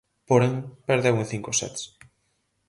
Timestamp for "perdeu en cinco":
0.89-1.51